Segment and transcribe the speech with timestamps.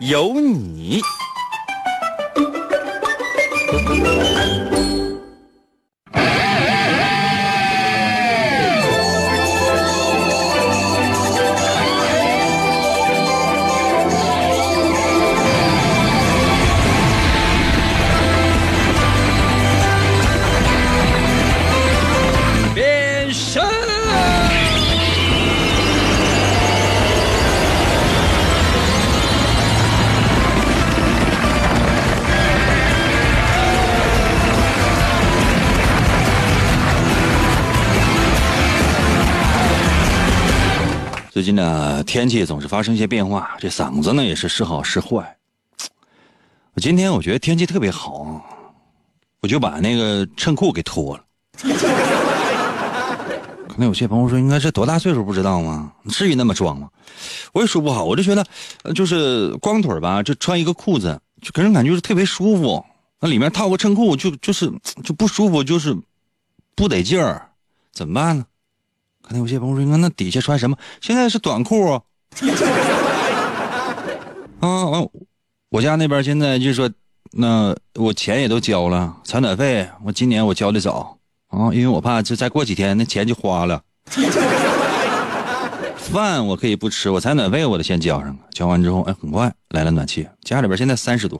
[0.00, 1.00] 有你。
[42.08, 45.36] 天气总是发生一些变化，这嗓子呢也是时好时坏。
[46.72, 48.42] 我今天我觉得天气特别好，
[49.42, 51.24] 我就把那个衬裤给脱了。
[53.68, 55.92] 可能有些朋友说，应该是多大岁数不知道吗？
[56.08, 56.88] 至于那么装吗？
[57.52, 58.42] 我也说不好，我就觉得，
[58.94, 62.82] 就是光腿吧，就穿一个裤子，就给人感觉是特别舒服。
[63.20, 64.72] 那里面套个衬裤，就就是
[65.04, 65.94] 就不舒服，就是
[66.74, 67.50] 不得劲儿，
[67.92, 68.46] 怎么办呢？
[69.28, 70.76] 可能有些朋友说，那底下穿什么？
[71.02, 72.00] 现在是短裤 啊。
[74.60, 75.06] 完，
[75.68, 76.90] 我家那边现在就是说，
[77.32, 83.82] 那我钱也都交了，采暖费我今年我交的早啊，因为我怕就再过几天那钱就花了。
[86.10, 91.38] 饭我可以不吃，我采暖费我得先交上，交完之后，哎，很快来了暖气，家里边现在三十度，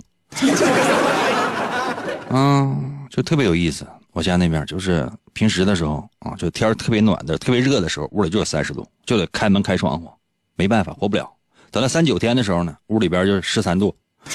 [2.29, 2.77] 啊，
[3.09, 3.87] 就特别有意思。
[4.19, 10.11] 我家那边就是平时的时候啊，就天特别暖的、特别热的时候，屋里就有三十度，就得开门开窗户，
[10.57, 11.33] 没办法活不了。
[11.71, 13.95] 等到三九天的时候呢，屋里边就是十三度，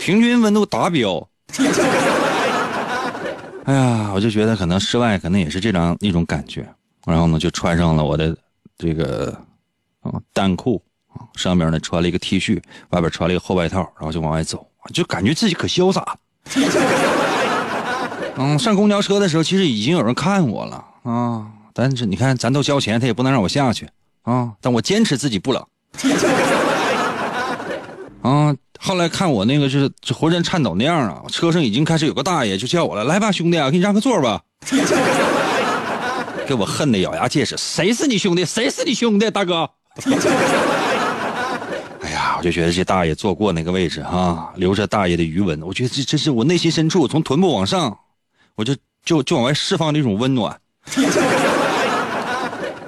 [0.00, 1.28] 平均温度达标。
[3.64, 6.66] 哎呀，我就觉得可能室外可能也是这样一种感觉，
[7.04, 8.34] 然后呢就穿上了我的
[8.78, 9.38] 这个
[10.00, 12.58] 啊单裤啊，上面呢穿了一个 T 恤，
[12.88, 16.16] 外边穿了一个厚外套，然后就往外走，就感觉自己可潇洒。
[18.36, 23.88] 嗯，上公交车的时候，其实已经有人看我了啊，但是你看咱都交钱，他也不能让我下去
[24.22, 25.64] 啊，但我坚持自己不冷。
[28.22, 34.40] 啊，后来看我那个就是浑身颤抖那样啊，车上已经开始有个大爷就叫我了，来吧，兄弟啊，给你让个座吧。
[36.46, 38.44] 给我恨得咬牙切齿，谁是你兄弟？
[38.44, 39.30] 谁是你兄弟？
[39.30, 39.70] 大哥。
[42.02, 47.96] 哎呀，我就觉得这大爷坐过那个位置哈、留着大爷的余温，我觉得这这是我内心深处从臀部往上，
[48.56, 50.58] 我就就就往外释放的一种温暖。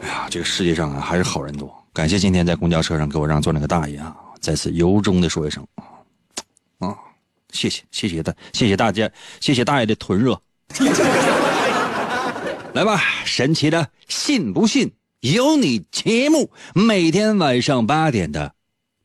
[0.02, 5.66] 哎呀，这个世界上啊还是好人多，感谢今天在公交车上给我让座那个大爷啊，再次由衷的说一声
[6.78, 6.94] 啊，
[7.52, 9.10] 谢谢谢谢大谢谢大家，
[9.40, 10.40] 谢谢大爷的臀热。
[12.74, 18.52] 来吧，神奇的信不信由你节目，每天晚上八点的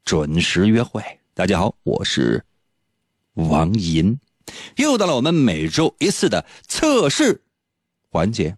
[0.03, 1.01] 准时约会。
[1.33, 2.43] 大家好，我是
[3.35, 4.19] 王银，
[4.78, 7.41] 又到了我们每周一次的测试
[8.09, 8.57] 环节，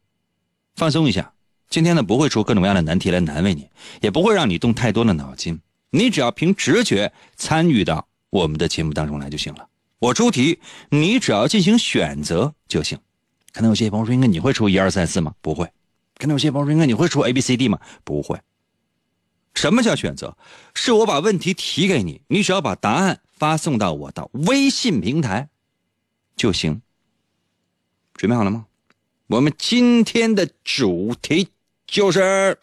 [0.75, 1.33] 放松一下。
[1.69, 3.67] 今天呢，不会出各种各样的难题来难为你，
[4.01, 5.59] 也不会让你动太多的脑筋，
[5.89, 9.67] 你只要凭直觉参与到我们的节目当中来就行了。
[9.99, 10.59] 我出题，
[10.89, 12.99] 你只要进行选择就行。
[13.51, 15.33] 可能有些朋友说，应该你会出一二三四吗？
[15.41, 15.65] 不会。
[16.17, 17.79] 可能有些朋友说，应该你会出 A B C D 吗？
[18.03, 18.39] 不会。
[19.55, 20.35] 什么叫选择？
[20.73, 25.49] 是我把问题提给你，你只要把答案发送到我的微信平台
[26.35, 26.81] 就行。
[28.15, 28.65] 准备好了吗？
[29.27, 31.47] 我们今天的主题
[31.87, 32.57] 就是。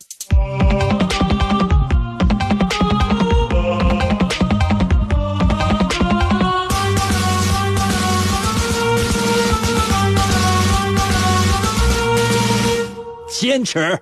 [13.29, 13.99] 坚持。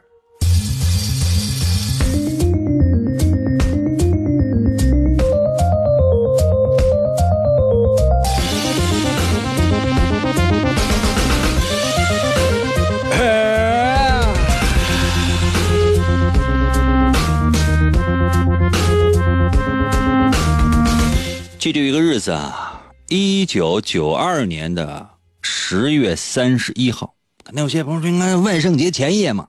[21.69, 25.07] 记住一个日子啊，一九九二年的
[25.43, 27.15] 十月三十一号。
[27.45, 29.47] 可能有些朋友说，应该万圣节前夜嘛。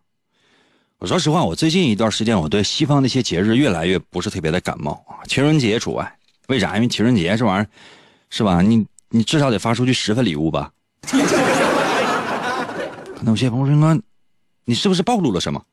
[0.97, 6.13] 我说实话，我最近一段时间，我对西方那些节日越来越不是特别的感冒啊，情人节除外。
[6.49, 6.75] 为啥？
[6.75, 7.67] 因为情人节这玩意儿，
[8.29, 8.61] 是吧？
[8.61, 10.69] 你你至少得发出去十份礼物吧。
[13.21, 14.01] 那有些朋友说，
[14.65, 15.63] 你是不是暴露了什么？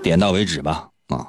[0.00, 1.26] 点到为止吧，啊。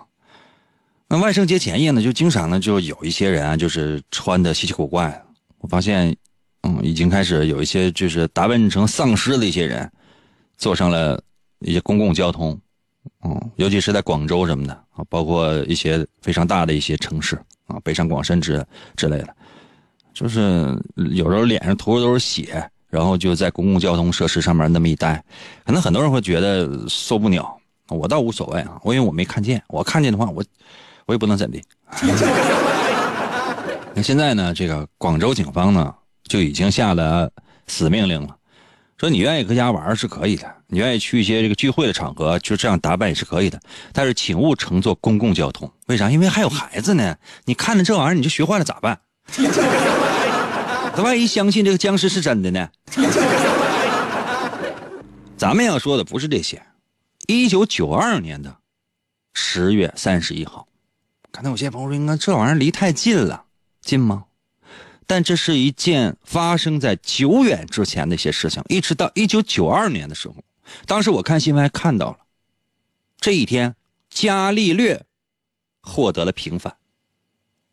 [1.13, 5.23] 那万圣节前夜呢，就经常呢，就有一些人啊，就是穿的稀奇古怪。
[5.59, 6.07] 我发现，
[6.63, 9.87] 嗯，已经开始有一些就是打扮成丧尸的一些人，
[10.57, 11.21] 坐上了
[11.59, 12.59] 一些公共交通，
[13.23, 19.35] 嗯，尤其是在广州什么的啊，包括一些非常大的一些城市啊，北上广深之之类的，
[20.15, 25.23] 就是有时候脸上涂的都是血，然后就在公共交通设施上面那么一待，
[25.63, 27.55] 可能很多人会觉得受不了，
[27.89, 30.43] 我倒无所谓啊，我因为我没看见，我看见的话，我
[31.05, 31.61] 我也不能怎的。
[33.95, 37.29] 那现在呢，这个广州警方呢就已经下了
[37.67, 38.35] 死命令了，
[38.97, 43.59] 说你愿意搁家玩是可以的，你愿意去一些这个聚会的场合就这样打扮也是可以的，
[43.91, 45.71] 但是请勿乘坐公共交通。
[45.87, 46.09] 为啥？
[46.09, 47.15] 因为还有孩子呢，
[47.45, 48.99] 你看着这玩意儿你就学坏了咋办？
[50.95, 52.69] 他万一相信这个僵尸是真的呢？
[55.37, 56.61] 咱们要说的不是这些。
[57.27, 58.55] 一九九二年的
[59.33, 60.67] 十月三十一号，
[61.33, 63.45] 可能有些朋友说：“应该这玩意儿离太近了，
[63.81, 64.25] 近吗？”
[65.07, 68.63] 但这是一件发生在久远之前的一些事情。
[68.69, 70.35] 一直到一九九二年的时候，
[70.85, 72.19] 当时我看新闻还看到了，
[73.17, 73.75] 这一天，
[74.11, 75.05] 伽利略
[75.81, 76.77] 获得了平反，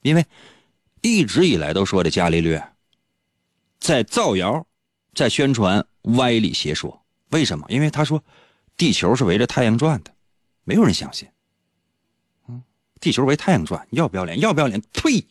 [0.01, 0.25] 因为
[1.03, 2.67] 一直以来都说的伽利略
[3.79, 4.67] 在造谣，
[5.15, 7.05] 在宣传歪理邪说。
[7.29, 7.67] 为什么？
[7.69, 8.25] 因为他说。
[8.77, 10.11] 地球是围着太阳转的，
[10.65, 11.29] 没有人相信。
[13.01, 14.39] 嗯，地球围太阳转，要不要脸？
[14.41, 14.81] 要不要脸？
[14.93, 15.25] 呸！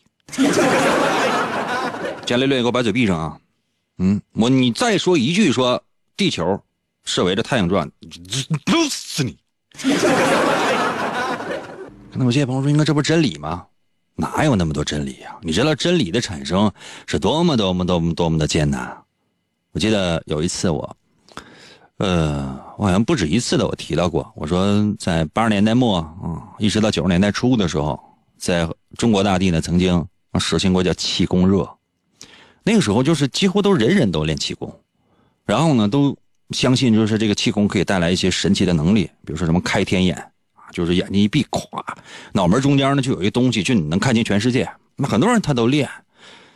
[2.26, 3.38] 伽利略，给我把嘴闭上啊！
[3.98, 5.82] 嗯，我你再说一句说
[6.16, 6.60] 地球
[7.04, 7.90] 是围着太阳转，
[8.66, 9.38] 弄死你！
[12.12, 13.66] 那有些朋友说，应该这不是真理吗？
[14.16, 15.36] 哪有那么多真理呀？
[15.42, 16.70] 你知道真理的产生
[17.06, 18.96] 是多么多么多么多么的艰难？
[19.72, 20.96] 我记得有一次我。
[22.00, 28.00] 呃，我好像不止一次的我提到过，我说在八十年代末啊，一直到九十年代初的时候，
[28.38, 28.66] 在
[28.96, 30.02] 中国大地呢，曾经
[30.38, 31.68] 实行过叫气功热，
[32.62, 34.74] 那个时候就是几乎都人人都练气功，
[35.44, 36.16] 然后呢，都
[36.52, 40.16] 相信就是这个气功可以带来一些神奇的能力，比如说什么开天眼
[40.54, 41.84] 啊，就是眼睛一闭，咵，
[42.32, 44.66] 脑门中间呢就有一东西，就你能看清全世界。
[44.96, 45.86] 那很多人他都练，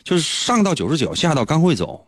[0.05, 2.07] 就是上到九十九，下到刚会走，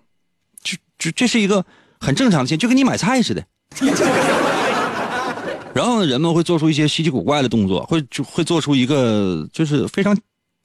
[0.62, 1.62] 就就这是一个。
[2.00, 3.44] 很正常的现就跟你买菜似的。
[5.74, 10.16] 然后呢，人们会做出一些稀奇古怪的动作，会就会做出一个就是非常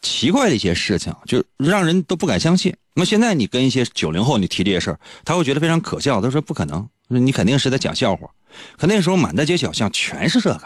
[0.01, 2.73] 奇怪的一些事情，就让人都不敢相信。
[2.93, 8.29] 那么现在你跟一些九零后你提这些事儿，他会觉得非常可笑，他说不可能，你肯定是在讲笑话。
[8.77, 10.63] 可那时候满大街小巷全是这个，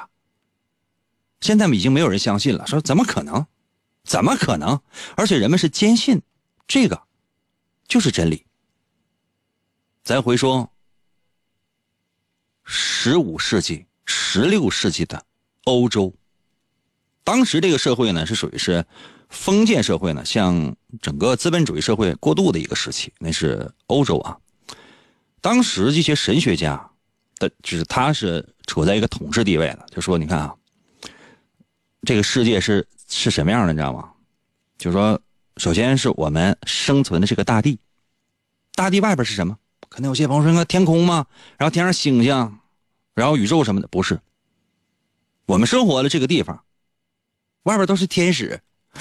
[1.42, 3.46] 现在已经没有人相信了，说怎么可能？
[4.04, 4.80] 怎么可能？
[5.16, 6.22] 而且人们是坚信
[6.68, 7.02] 这个
[7.88, 8.46] 就是真理。
[10.06, 10.72] 咱回说，
[12.64, 15.26] 十五世纪、十六世纪的
[15.64, 16.14] 欧洲，
[17.24, 18.86] 当时这个社会呢是属于是
[19.30, 23.12] 封建社会呢，向整个资本主义社会过渡的一个时期。
[23.18, 24.38] 那是欧洲啊，
[25.42, 26.88] 当时这些神学家
[27.40, 30.56] 的，就是他是处在一个统治地位的，就说你看啊，
[32.04, 34.14] 这个世界是是什么样的，你知道吗？
[34.78, 35.20] 就说
[35.58, 37.80] 首先是我们生存的这个大地，
[38.76, 39.58] 大地外边是什么？
[39.96, 41.26] 可能有些朋友说：“那天空吗？
[41.58, 42.60] 然后天上星星，
[43.14, 44.20] 然后宇宙什么的，不是。
[45.46, 46.66] 我们生活的这个地方，
[47.64, 48.60] 外边都是天使。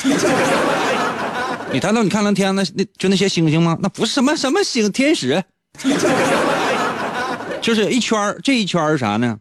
[1.72, 3.76] 你抬头你看那天那那就那些星星吗？
[3.80, 5.42] 那不是什么什么星天使，
[7.60, 9.40] 就是一圈这一圈是啥呢？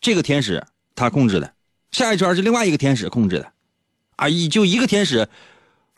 [0.00, 1.52] 这个天使他控制的，
[1.92, 3.52] 下一圈是另外一个天使控制的。
[4.16, 5.28] 啊，一就一个天使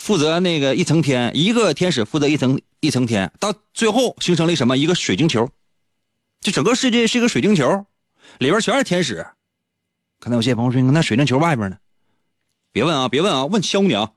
[0.00, 4.74] 负责那个一层天，一个天使负责一层。”一层天，到最后形成了什么？
[4.74, 5.46] 一个水晶球，
[6.40, 7.84] 就整个世界是一个水晶球，
[8.38, 9.26] 里边全是天使。
[10.18, 11.76] 可能有些朋友说：“那水晶球外边呢？”
[12.72, 14.10] 别问啊，别问啊，问削你啊！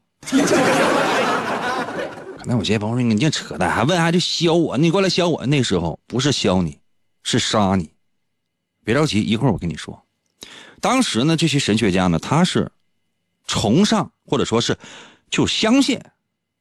[2.37, 4.77] 可能有些朋友说：“你净扯淡，还问还就削我？
[4.77, 5.45] 你过来削我？
[5.45, 6.79] 那时候不是削你，
[7.21, 7.91] 是杀你。
[8.85, 10.01] 别着急，一会儿我跟你说。
[10.79, 12.71] 当时呢，这些神学家呢，他是
[13.45, 14.77] 崇尚或者说是
[15.33, 15.99] 就相信。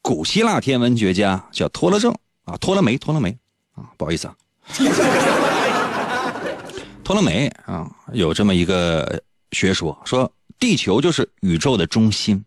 [0.01, 2.11] 古希腊天文学家叫托勒正
[2.45, 3.37] 啊，托勒梅，托勒梅
[3.75, 4.35] 啊，不好意思啊，
[7.05, 12.43] 托勒梅啊，有这么一个学说，说地球就是宇宙的中心，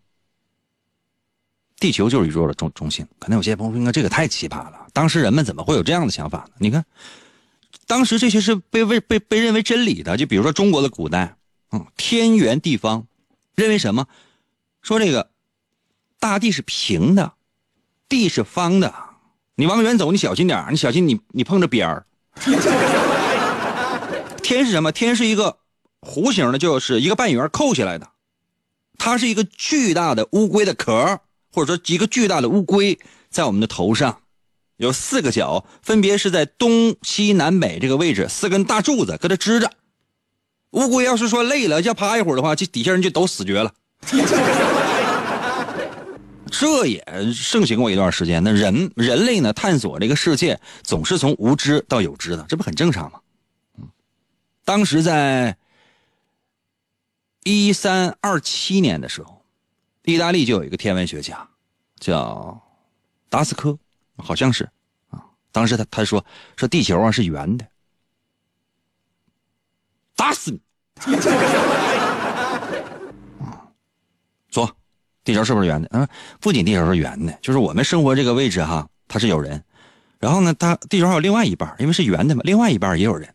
[1.78, 3.06] 地球就是宇宙的中中心。
[3.20, 6.54] 可能有些朋友说，应该这个太奇葩了，当时人们怎么会有这样的想法呢？
[6.58, 6.84] 你看，
[7.86, 11.36] 当时这些是被为被被认为真理的，就比如说中国的古代，
[11.70, 13.06] 嗯，天圆地方，
[13.54, 14.08] 认为什么？
[14.82, 15.30] 说这个。
[16.26, 17.34] 大地是平的，
[18.08, 18.92] 地是方的。
[19.54, 22.04] 你往远走，你小心点你小心你你碰着边儿。
[24.42, 24.90] 天是什么？
[24.90, 25.58] 天是一个
[26.00, 28.08] 弧形的，就是一个半圆扣下来的，
[28.98, 31.20] 它是一个巨大的乌龟的壳，
[31.52, 32.98] 或者说一个巨大的乌龟
[33.30, 34.22] 在我们的头上，
[34.78, 39.70] 有四个角，分别是在东西南北这个位置，四根大柱子搁这支着。
[40.72, 43.72] 乌龟要是说累了要趴一会儿的话，这底下人就都死绝了。
[46.50, 48.42] 这也盛行过一段时间。
[48.42, 53.20] 那人人类呢，探索这个世界总是从无知到有知的，这不很正常吗？
[53.78, 53.88] 嗯，
[54.64, 55.56] 当时在
[57.44, 59.44] 一三二七年的时候，
[60.04, 61.48] 意大利就有一个天文学家
[61.98, 62.60] 叫
[63.28, 63.78] 达斯科，
[64.16, 64.68] 好像是
[65.10, 65.24] 啊。
[65.52, 66.24] 当时他他说
[66.56, 67.66] 说地球啊是圆的，
[70.14, 70.60] 打死你！
[74.50, 74.74] 说，
[75.26, 75.88] 地球是不是圆的？
[75.92, 76.08] 嗯，
[76.40, 79.62] 不仅地球是圆的，就是我们生活这个位置哈，它是有人。
[80.20, 83.34] 然后呢，它地球还有另外一半，因为是圆的嘛，另外一半也有人。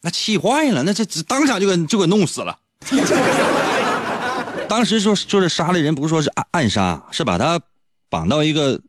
[0.00, 2.58] 那气坏了，那这当场就给就给弄死了。
[4.68, 7.60] 当时说说是杀了人，不是说是暗暗杀，是把他
[8.08, 8.80] 绑到一个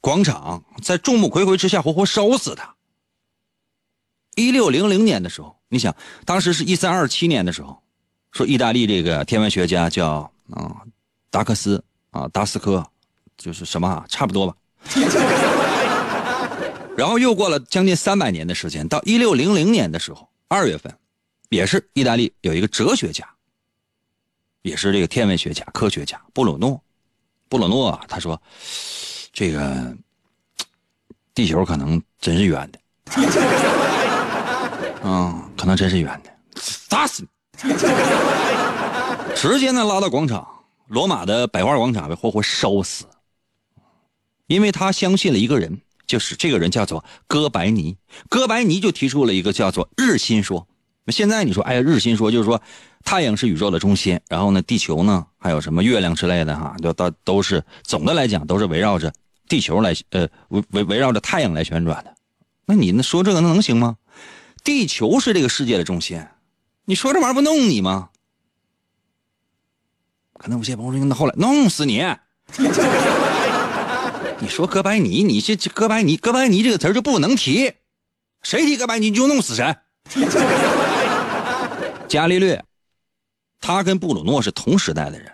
[0.00, 2.74] 广场，在众目睽睽之下活活烧死他。
[4.34, 7.82] 一六零零年的时候，你想，当时是一三二七年的时候，
[8.32, 10.82] 说意大利这个天文学家叫啊
[11.30, 12.84] 达克斯啊达斯科，
[13.36, 14.54] 就是什么啊，差不多吧。
[16.96, 20.92] 然后又过了将近三百年的时间，到一六零零年的时候，二月份，
[21.48, 23.24] 也是意大利有一个哲学家，
[24.62, 26.80] 也是这个天文学家、科学家布鲁诺，
[27.48, 28.40] 布鲁诺啊，他说，
[29.32, 29.96] 这个
[31.34, 32.80] 地球可能真是圆的。
[35.04, 36.30] 嗯，可能真是圆的，
[36.88, 37.24] 打死
[37.62, 37.72] 你！
[39.36, 40.44] 直接呢拉到广场，
[40.88, 43.04] 罗马的百花广场被活活烧死。
[44.46, 47.96] 因为他相信了一个人，就是这个人叫做哥白尼。
[48.28, 50.66] 哥白尼就提出了一个叫做日心说。
[51.04, 52.60] 那现在你说，哎呀，日心说就是说，
[53.04, 59.12] 太阳是宇宙的中心，然后呢，地球呢，还有什么月亮之类的哈，都都都是总的来讲都是围绕着
[59.48, 62.14] 地球来呃围围围绕着太阳来旋转的。
[62.66, 63.96] 那你那说这个那能行吗？
[64.64, 66.22] 地球是这个世界的中心，
[66.84, 68.10] 你说这玩意儿不弄你吗？
[70.38, 72.02] 可能有些朋友说：“那后来弄死你！”
[74.40, 77.72] 你说哥白尼，你这这哥白尼，哥白尼这个词就不能提，
[78.42, 79.76] 谁提哥白尼你就弄死谁。
[82.08, 82.64] 伽利略，
[83.60, 85.30] 他跟布鲁诺是同时代的人，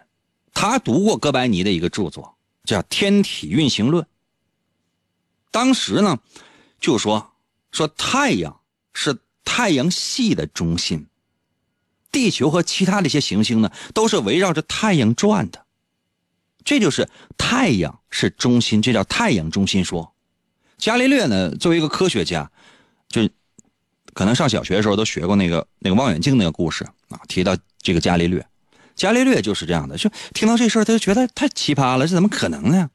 [0.52, 2.34] 他读过哥白尼的一个著作，
[2.64, 4.02] 叫《天体运行论》。
[5.50, 6.18] 当时呢，
[6.80, 7.30] 就说
[7.70, 8.60] 说太阳。
[8.96, 11.04] 是太阳系的中心，
[12.14, 15.64] 地球和其他的一些行星呢，都是围绕着太阳转的，
[16.64, 20.14] 这就是太阳是中心，这叫太阳中心说。
[20.78, 22.48] 伽利略呢，作为一个科学家，
[23.08, 23.28] 就
[24.12, 28.46] 可能上小学的时候都学过那个那个望远镜那个故事啊，提到这个伽利略，
[28.94, 32.88] 伽利略就是这样的，就听到这事儿他就觉得太奇葩了，这怎么可能呢？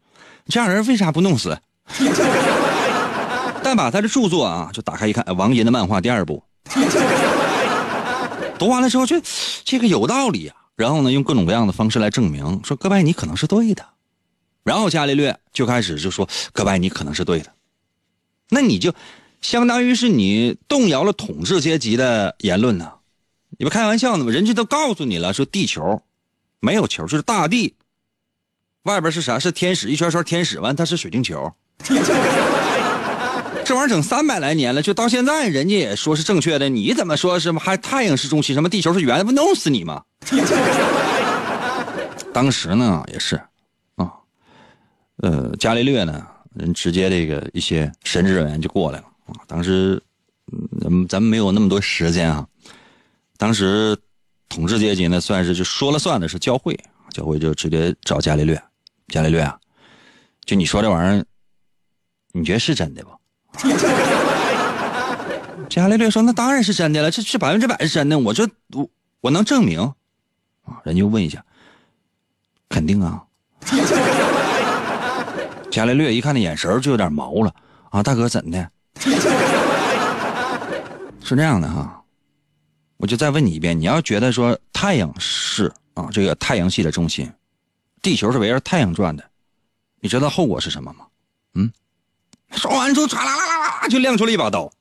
[0.48, 1.60] 这样人为啥不弄死？
[3.62, 6.42] 但把他的著作啊，就打开一看，王银的漫画第二部，
[8.60, 9.22] 读完了之后，这
[9.63, 10.56] 这个有道理啊。
[10.75, 13.86] 然后呢，用各种各样的方式来证明，说哥白尼可能是对的。
[14.63, 17.51] 然后伽利略就开始就说哥白尼可能是对的。
[18.50, 18.94] 那你就
[19.42, 22.94] 相当于是你动摇了统治阶级的言论呢？
[23.58, 24.32] 你不开玩笑呢吗？
[24.32, 26.01] 人家都告诉你了，说地球
[26.60, 27.75] 没有球，就是大地
[28.84, 29.38] 外边是啥？
[29.38, 31.51] 是天使一圈圈天使，完它是水晶球。
[33.70, 36.68] 这玩意儿整三百来年了，就到现在，人家也说是正确的。
[36.68, 40.04] 你怎么说什么还太阳是中心，什么地球是圆的，不弄死你吗？
[42.34, 43.40] 当时呢也是，
[43.94, 44.12] 啊，
[45.18, 49.38] 呃，伽利略呢，人直接这个一些神职人员就过来了啊。
[49.46, 50.02] 当时，
[50.52, 52.48] 嗯，咱们没有那么多时间啊。
[53.38, 53.96] 当时，
[54.50, 56.76] 统治阶级呢算是就说了算的是教会，
[57.12, 58.60] 教会就直接找伽利略，
[59.10, 59.60] 伽利略啊，
[60.44, 61.26] 就你说这玩意儿，
[62.32, 63.12] 你觉得是真的不？
[65.70, 68.18] 伽利略说：“那当然是真的了，这是百分之百是真的。
[68.18, 68.89] 我这我
[69.22, 69.80] 我能证明。”
[70.66, 71.44] 啊，人就问一下，
[72.70, 73.24] 肯定啊。
[75.72, 77.54] 伽利略一看那眼神就有点毛了
[77.89, 78.72] 啊，大哥怎的？
[81.24, 82.01] 是这样的哈，
[82.98, 87.32] 我就再问你一遍，你要觉得说太阳是啊这个太阳系的中心，
[88.01, 89.24] 地球是围着太阳转的，
[90.00, 91.06] 你知道后果是什么吗？
[91.54, 91.72] 嗯？
[92.51, 94.72] 说完之后，唰啦啦啦啦，就亮出了一把刀。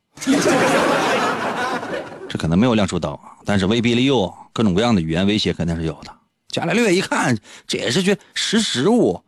[2.28, 6.14] 这可能没有亮出刀，但是威逼利诱、各种各样的语言威胁肯定是有的。
[6.48, 9.22] 伽利略一看，这也是句识时务。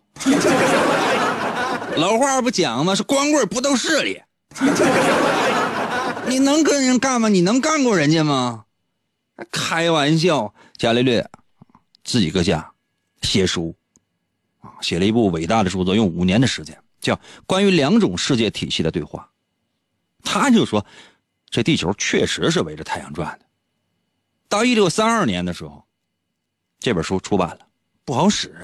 [1.97, 2.95] 老话不讲吗？
[2.95, 4.21] 是光棍不斗势力。
[6.27, 7.29] 你能跟人干吗？
[7.29, 8.65] 你能干过人家吗？
[9.51, 10.53] 开玩笑！
[10.77, 11.29] 伽利略
[12.05, 12.71] 自己搁家
[13.23, 13.75] 写书，
[14.81, 17.15] 写了一部伟大的著作，用五年的时间，叫
[17.47, 19.29] 《关于两种世界体系的对话》。
[20.25, 20.85] 他就说，
[21.49, 23.47] 这地球确实是围着太阳转的。
[24.49, 25.85] 到一六三二年的时候，
[26.79, 27.61] 这本书出版了，
[28.05, 28.55] 不好使。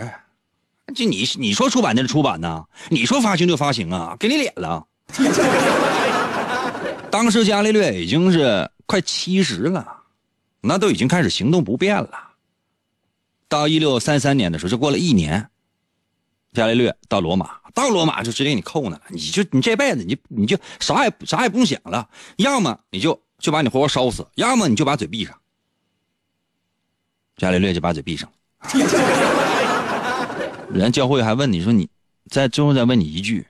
[0.94, 4.86] 就你你说出版就出版呐，你说发行就发行啊，给你脸了。
[7.10, 10.02] 当时伽利略已经是快七十了，
[10.60, 12.34] 那都已经开始行动不便了。
[13.48, 15.48] 到一六三三年的时候，就过了一年，
[16.52, 18.98] 伽利略到罗马，到罗马就直接给你扣那。
[19.10, 25.38] 你就你这辈子你你就啥也啥也不用想了，要么你就就把你活活烧死，要么你就把嘴闭上。
[27.36, 28.36] 伽利略就把嘴闭上了。
[30.72, 31.86] 人教会还问你说你，
[32.30, 33.46] 在最后再问你一句：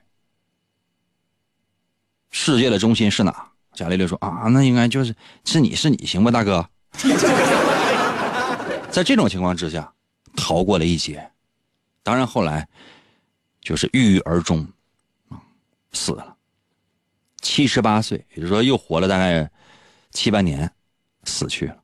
[2.29, 3.47] 世界的中心是哪？
[3.73, 5.15] 伽利略说啊，那应该就是
[5.45, 6.69] 是你是你行吧，大哥。
[8.91, 9.93] 在这种情况之下，
[10.35, 11.31] 逃过了一劫。
[12.03, 12.67] 当然后来
[13.67, 14.65] 就是郁郁而终，
[15.27, 15.35] 啊，
[15.91, 16.37] 死了，
[17.41, 19.51] 七十八岁，也就是说又活了大概
[20.11, 20.71] 七八年，
[21.25, 21.75] 死去了，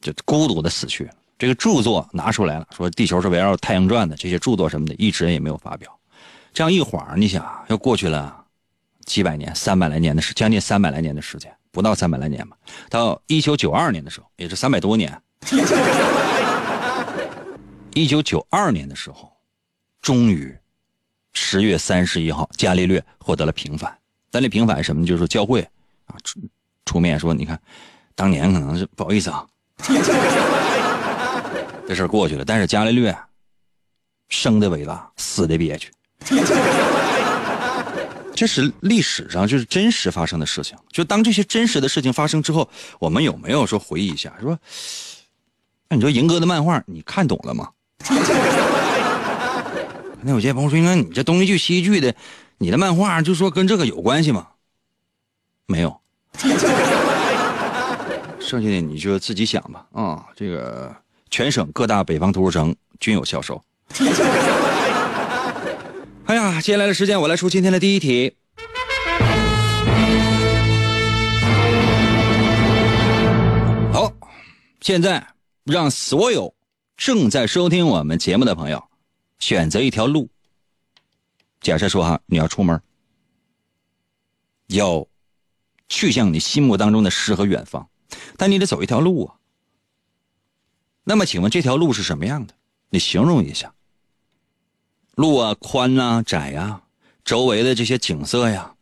[0.00, 1.12] 就孤独的死去了。
[1.36, 5.94] 这个著作拿出来了，说地球是围绕太阳转的，这些著作什么的，一直也没有发表。
[6.54, 8.42] 这样一晃，你想又过去了
[9.04, 12.56] 几百年，三百来年的时，将近三百来年的时间，不到三百来年吧。
[12.88, 15.20] 到一九九二年的时候，也是三百多年。
[17.92, 19.30] 一九九二年的时候，
[20.00, 20.56] 终于
[21.34, 23.94] 十月三十一号，伽利略获得了平反。
[24.30, 25.04] 但那平反什么？
[25.04, 25.60] 就是说教会
[26.06, 26.40] 啊出
[26.86, 27.60] 出面说，你看，
[28.14, 29.46] 当年可能是不好意思啊。
[31.86, 33.14] 这事过去了，但是伽利略
[34.30, 35.92] 生的伟大，死的憋屈。
[38.34, 40.76] 这是历史上就是真实发生的事情。
[40.90, 44.32] 就当这些真实的事情发生之后，我们有没有说回忆一下？
[44.40, 44.58] 说，
[45.88, 47.70] 那你说赢哥的漫画你看懂了吗？
[50.26, 52.14] 那有些朋友说，那你这东一句西一句的，
[52.56, 54.48] 你的漫画就说跟这个有关系吗？
[55.66, 56.00] 没有。
[58.40, 59.86] 剩下的你就自己想吧。
[59.92, 60.94] 啊，这个。
[61.30, 63.60] 全省各大北方图书城均有销售。
[66.26, 68.36] 哎呀，接下来的时间我来出今天的第一题。
[73.92, 74.12] 好，
[74.80, 75.26] 现在
[75.64, 76.54] 让所有
[76.96, 78.84] 正在收听我们节目的朋友
[79.44, 80.30] 选择一条路。
[81.60, 82.80] 假设说哈，你要出门，
[84.68, 85.06] 要
[85.86, 87.86] 去向你心目当中的诗和远方，
[88.38, 89.36] 但你得走一条路啊。
[91.02, 92.54] 那么，请问这条路是什么样的？
[92.88, 93.74] 你形容一下。
[95.14, 96.80] 路啊，宽呐，窄呀，
[97.22, 98.74] 周围的这些景色呀，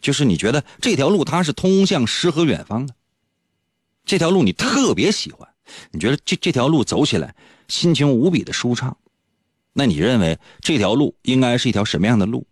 [0.00, 2.94] 就是你觉得这条路它是通向诗和远方的。
[4.04, 5.48] 这条路你特别喜欢，
[5.90, 7.34] 你觉得这这条路走起来
[7.66, 8.96] 心情无比的舒畅。
[9.74, 12.46] 那你认为这条路应该是一条什么样的路？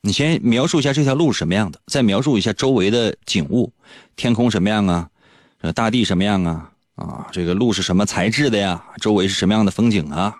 [0.00, 3.72] 你先描述一下这条路是什么样的，再描述一下周围的景物，
[4.16, 5.10] 天空什么样啊？
[5.60, 6.72] 呃大地什么样啊？
[6.94, 8.82] 啊，这个路是什么材质的呀？
[9.00, 10.34] 周围是什么样的风景啊？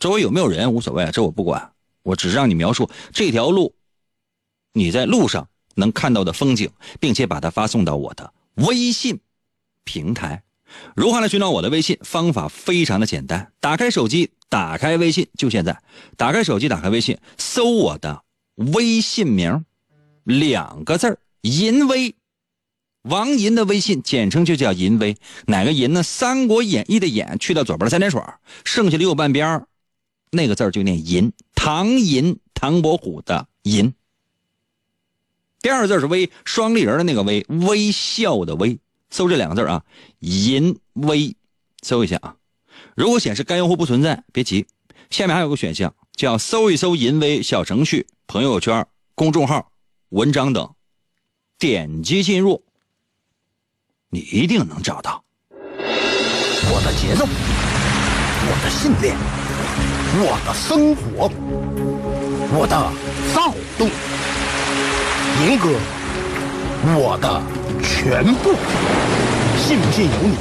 [0.00, 3.74] 周围有没有人无所谓，这我不管，我只是让你描述这条路，
[4.72, 9.20] 你在路上能看到的风景，并且把它发送到我的微信
[9.84, 10.43] 平台。
[10.94, 11.98] 如何来寻找我的微信？
[12.02, 15.80] 方法非常的简单，打开手机，打开微信，就现在，
[16.16, 18.22] 打开手机，打开微信，搜我的
[18.54, 19.64] 微信名，
[20.24, 22.14] 两个字，淫威。
[23.02, 26.00] 王银的微信简称就叫银威，哪个银呢？
[26.02, 28.22] 《三国演义》的演去掉左边的三点水，
[28.64, 29.66] 剩下的右半边
[30.30, 31.30] 那个字就念银。
[31.54, 33.92] 唐银，唐伯虎的银。
[35.60, 38.78] 第二个字是微，双立人的那个微，微笑的微。
[39.10, 39.84] 搜这两个字啊，
[40.24, 41.36] 淫威，
[41.82, 42.36] 搜一下啊。
[42.96, 44.66] 如果显示该用户不存在，别急，
[45.10, 49.70] 下面还有个选项叫搜一搜淫威小程序、朋友圈、公众号、
[50.08, 50.74] 文章等，
[51.58, 52.64] 点击进入。
[54.08, 57.26] 你一定能找到我的节奏，
[58.46, 59.14] 我的信念，
[60.24, 61.28] 我的生活，
[62.56, 62.90] 我的
[63.34, 63.90] 躁动，
[65.44, 65.68] 银哥，
[66.96, 67.42] 我的
[67.82, 68.54] 全部。
[69.58, 70.36] 信不信由你。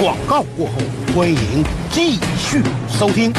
[0.00, 0.72] 广告过后，
[1.14, 3.32] 欢迎继续收听。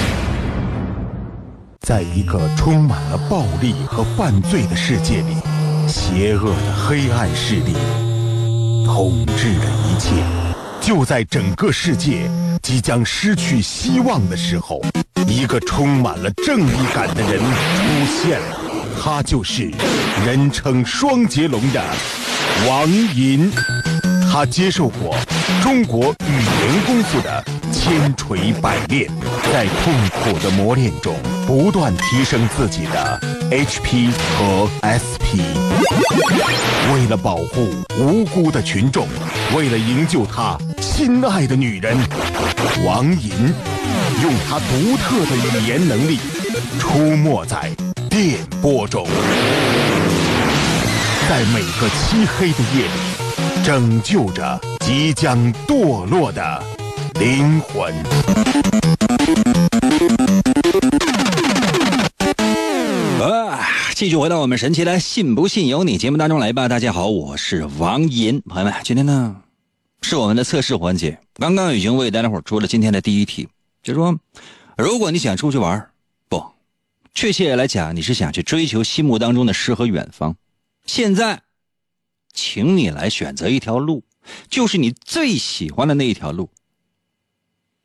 [1.81, 5.35] 在一个充满了暴力和犯罪的世界里，
[5.87, 7.73] 邪恶的黑暗势力。
[8.85, 10.11] 统治着一切，
[10.79, 12.29] 就在整个世界
[12.61, 14.81] 即将失去希望的时候，
[15.27, 18.57] 一个充满了正义感的人出现了，
[19.01, 19.71] 他就是
[20.25, 21.83] 人称双截龙的
[22.67, 23.51] 王银。
[24.33, 25.13] 他接受过
[25.61, 29.05] 中国语言功夫的千锤百炼，
[29.51, 31.13] 在痛苦的磨练中
[31.45, 35.43] 不断提升自己的 HP 和 SP。
[36.93, 39.05] 为了保护无辜的群众，
[39.53, 41.97] 为了营救他心爱的女人，
[42.85, 43.31] 王银
[44.23, 46.17] 用他独特的语言能力
[46.79, 47.69] 出没在
[48.09, 49.05] 电波中，
[51.27, 53.10] 在每个漆黑的夜里。
[53.63, 56.63] 拯救着即将堕落的
[57.19, 57.93] 灵魂。
[63.21, 63.59] 啊！
[63.93, 66.67] 继续回到我们神奇的“信不信由你”节目当中来吧。
[66.67, 69.35] 大家好，我是王银，朋友们，今天呢
[70.01, 71.19] 是我们的测试环节。
[71.35, 73.47] 刚刚已经为大家伙出了今天的第一题，
[73.83, 74.17] 就是说，
[74.75, 75.87] 如果你想出去玩，
[76.27, 76.43] 不，
[77.13, 80.35] 确切来讲，你是想去追求心目当中的诗和远方。
[80.87, 81.41] 现在。
[82.33, 84.03] 请你来选择一条路，
[84.49, 86.49] 就是你最喜欢的那一条路。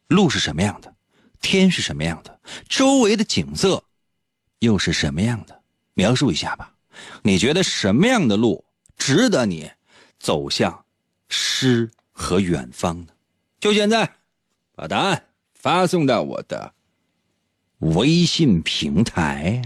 [0.09, 0.94] 路是什么样的？
[1.40, 2.40] 天是什么样的？
[2.68, 3.85] 周围的景色
[4.61, 5.62] 又是什么样的？
[5.94, 6.72] 描述一下吧。
[7.22, 8.64] 你觉得什么样的路
[8.96, 9.70] 值得你
[10.18, 10.85] 走向
[11.28, 13.09] 诗和远方呢？
[13.61, 14.14] 就现在，
[14.74, 16.72] 把答案发送到我的
[17.78, 19.61] 微信平台。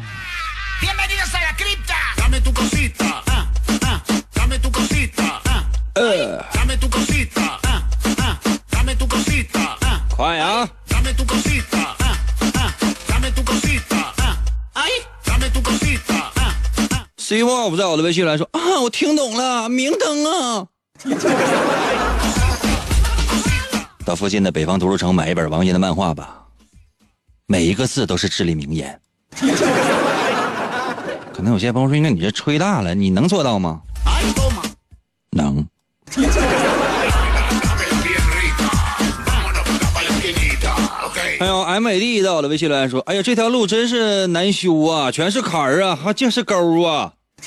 [6.00, 6.42] 呃，
[10.08, 10.66] 快啊！
[17.18, 20.66] 希望不在我的微信来说啊，我听懂了，明灯啊！
[24.06, 26.46] 到附近的北方图书城买一本王岩的漫画吧，
[27.46, 28.98] 每一个字都是至理名言。
[31.34, 33.82] 可能有些朋友说，那你这吹大了，你能做到吗？
[35.36, 35.68] 能。
[41.40, 47.12] 哎呦，MAD 到了，微信留言说：“哎呀，这条路真是难修啊，全是坎儿啊，还尽是沟啊。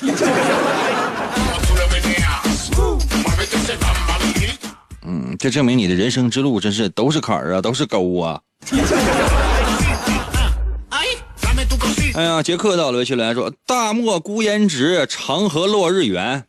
[5.06, 8.40] 嗯，这证明你的人生之路真是都是坎儿啊，都是沟啊。
[12.14, 16.44] 哎呀，杰克到了，微信留言说：“大漠孤烟直，长河落日圆。”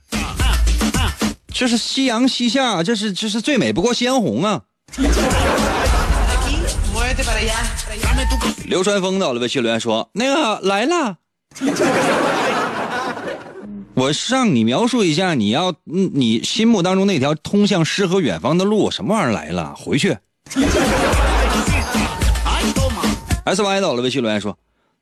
[1.57, 4.61] 这是夕阳西下，这是这是最美不过鲜红啊！
[8.65, 11.15] 流川枫到了，微信留言说：“那个来了。
[13.95, 19.73] ”我让你描述一下你要你心目当中那条通向诗和远方的路，什么玩意儿来了？
[19.77, 20.17] 回去。
[23.45, 24.57] S Y 到了，微信留言说：“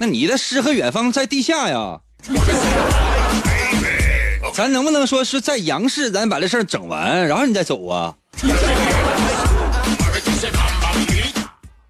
[0.00, 2.00] 那你的诗和远方在地下呀？
[4.54, 8.14] 咱能不能说是在杨氏，咱把这事儿整完，然后你再走啊？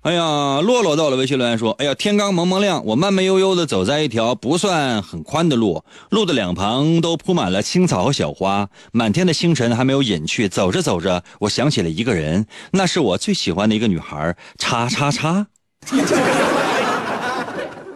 [0.03, 10.49] 哎呀，洛洛到了微信留言说：“哎呀，天刚蒙蒙亮，我慢慢悠悠的走在一条不算很宽的路，路的两旁都铺满了青草和小花，满天的星辰还没有隐去。
[10.49, 15.47] 走着走着，我想起了一个人，那是我最喜欢的一个女孩，叉叉叉。”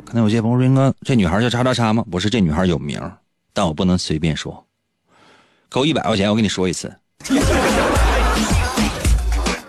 [0.06, 3.00] 可能有些朋友说：“哥，这女孩叫叉叉叉吗？”不是，这女孩有名，
[3.52, 4.64] 但我不能随便说。
[5.68, 6.94] 扣一百块钱，我跟你说一次。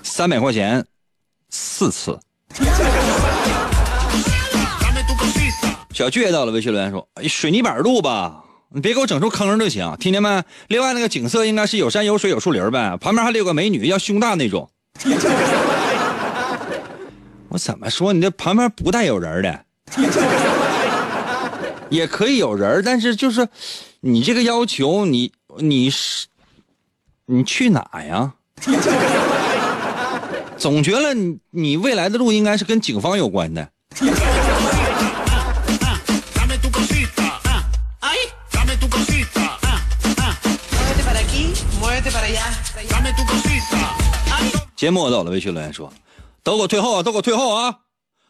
[0.03, 0.85] 三百块钱，
[1.49, 2.19] 四次。
[5.91, 10.43] 小倔到了，微信留言说：“水泥板路吧，你别给我整出坑就行，听见没？
[10.67, 14.69] 另外那个景色应该是有山有水有树林呗，旁边还得有个美女，要胸大那种。
[17.49, 18.13] ”我怎么说？
[18.13, 19.63] 你这旁边不带有人的。
[21.89, 23.47] 也可以有人但是就是
[24.01, 26.27] 你这个要求，你你是
[27.25, 28.33] 你去哪呀？
[30.57, 33.69] 总觉得你你未来的路应该是跟警方有关的。
[44.75, 45.91] 节目走了，微信留言说
[46.43, 47.03] ：“都给我退后啊！
[47.03, 47.77] 都给我退后啊！”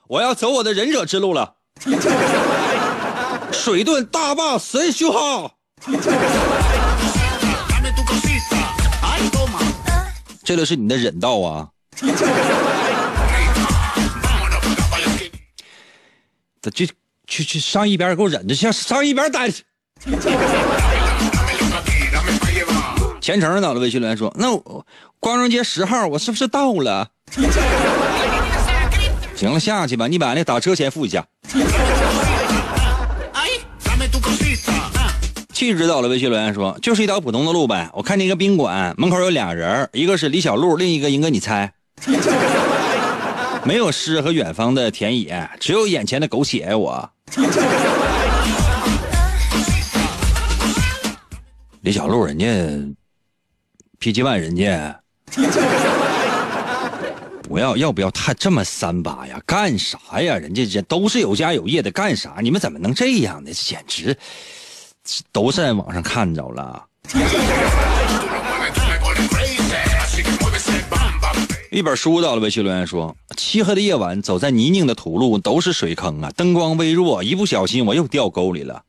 [0.08, 1.56] 我要走我的忍者之路了，
[3.52, 5.52] 水遁大坝神修好。
[10.44, 11.68] 这个是你的忍道啊！
[16.74, 16.90] 去
[17.28, 19.64] 去去上一边给我忍着去，上一边待着。
[23.22, 24.86] 甜橙到了，微信留言说：“那我
[25.20, 27.10] 光荣节十号我是不是到了？”
[29.38, 31.24] 行了，下去吧，你把那打车钱付一下。
[35.54, 37.88] 气质到了，微信留言说：“就是一条普通的路呗。
[37.94, 41.72] 我看见一个宾馆门口有俩人，一个是李小璐，另一个应该你猜。
[43.64, 46.74] 没有诗和远方的田野，只有眼前的苟且。
[46.74, 47.08] 我。”
[51.82, 52.46] 李小璐，人家
[54.00, 55.00] PG One，人家
[57.48, 59.42] 不要要不要太这么三八呀？
[59.46, 60.36] 干啥呀？
[60.36, 62.36] 人家这都是有家有业的，干啥？
[62.42, 63.52] 你们怎么能这样呢？
[63.54, 64.18] 简直
[65.32, 66.84] 都在网上看着了。
[71.72, 76.30] 一本书到了，微信留言说：漆黑的夜晚，走在泥泞的土路，都是水坑啊！
[76.36, 78.84] 灯光微弱，一不小心我又掉沟里了。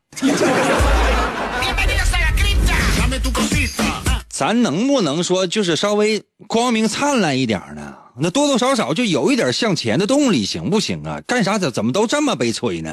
[4.28, 7.94] 咱能不能说就是稍微光明灿烂一点呢？
[8.20, 11.20] 那多多少少就有一点向前的动力，行不行啊？
[11.26, 12.90] 干啥怎怎么都这么悲催呢？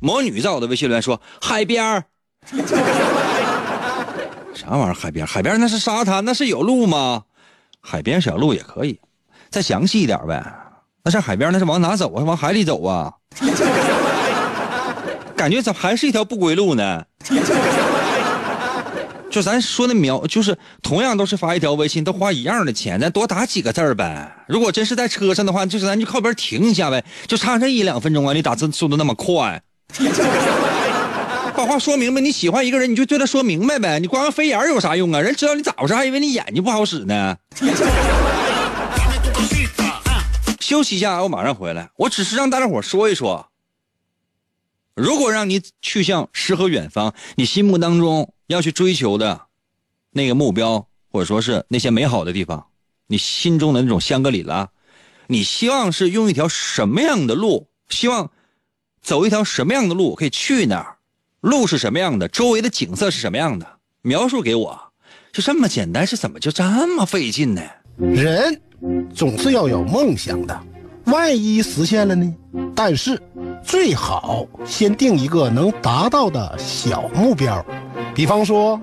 [0.00, 2.04] 魔女在我的微信里说：“海边儿，
[4.54, 4.94] 啥玩意儿？
[4.94, 5.26] 海边？
[5.26, 7.22] 海边那是沙滩，那是有路吗？
[7.80, 9.00] 海边小路也可以，
[9.50, 10.44] 再详细一点呗。
[11.02, 12.22] 那是海边，那是往哪走啊？
[12.22, 13.12] 往海里走啊？
[15.34, 17.02] 感觉怎么还是一条不归路呢？”
[19.34, 24.32] 就咱说的苗，就是同样都是发一条微信，都花一样的钱，咱多打几个字呗。
[24.46, 28.32] 如果真是在车上的话，就是咱就靠边停一下呗，就差这一两分钟啊！
[28.32, 29.60] 你打字速度那么快，
[31.56, 32.20] 把话说明白。
[32.20, 33.98] 你喜欢一个人，你就对他说明白呗。
[33.98, 35.20] 你光个飞眼有啥用啊？
[35.20, 37.36] 人知道你咋回事，还以为你眼睛不好使呢。
[40.60, 41.88] 休息一下，我马上回来。
[41.96, 43.48] 我只是让大家伙说一说，
[44.94, 48.30] 如果让你去向诗和远方，你心目当中。
[48.48, 49.46] 要去追求的，
[50.10, 52.66] 那个目标，或者说是那些美好的地方，
[53.06, 54.68] 你心中的那种香格里拉，
[55.28, 57.68] 你希望是用一条什么样的路？
[57.88, 58.30] 希望
[59.00, 60.98] 走一条什么样的路可以去那儿？
[61.40, 62.28] 路是什么样的？
[62.28, 63.66] 周围的景色是什么样的？
[64.02, 64.78] 描述给我，
[65.32, 66.62] 就这么简单，是怎么就这
[66.94, 67.62] 么费劲呢？
[67.96, 68.60] 人
[69.14, 70.62] 总是要有梦想的，
[71.06, 72.34] 万一实现了呢？
[72.76, 73.18] 但是
[73.64, 77.64] 最好先定一个能达到的小目标。
[78.14, 78.78] 比方说，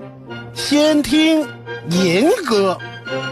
[0.52, 1.46] 先听
[1.88, 2.76] 银歌，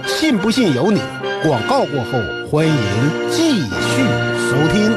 [0.06, 1.02] 信不信由你。
[1.42, 2.74] 广告过后，欢迎
[3.30, 4.04] 继续
[4.38, 4.96] 收听。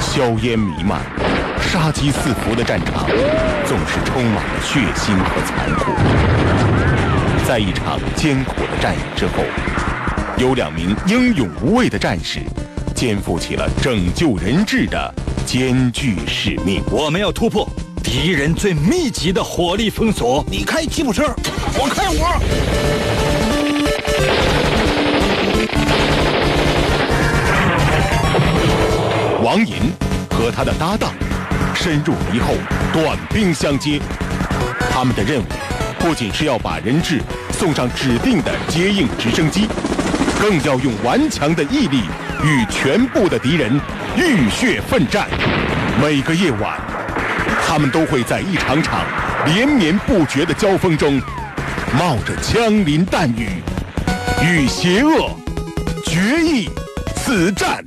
[0.00, 1.00] 硝烟弥漫、
[1.60, 3.06] 杀机四伏的战场，
[3.64, 5.92] 总是充满了血腥和残酷。
[7.46, 9.44] 在一场艰苦的战役之后，
[10.38, 12.38] 有两名英勇无畏的战士，
[12.94, 15.14] 肩负起了拯救人质的。
[15.44, 17.68] 艰巨使命，我们要突破
[18.04, 20.44] 敌人最密集的火力封锁。
[20.48, 21.34] 你开吉普车，
[21.74, 22.38] 我开我。
[29.42, 29.74] 王银
[30.30, 31.12] 和他的搭档
[31.74, 32.54] 深入敌后，
[32.92, 34.00] 短兵相接。
[34.88, 35.46] 他们的任务
[35.98, 37.20] 不仅是要把人质
[37.50, 39.66] 送上指定的接应直升机，
[40.40, 42.02] 更要用顽强的毅力
[42.44, 43.80] 与全部的敌人。
[44.16, 45.28] 浴血奋战，
[46.02, 46.76] 每个夜晚，
[47.64, 49.04] 他们都会在一场场
[49.46, 51.22] 连绵不绝的交锋中，
[51.96, 53.62] 冒着枪林弹雨，
[54.42, 55.30] 与邪恶
[56.04, 56.68] 决一
[57.14, 57.84] 死战。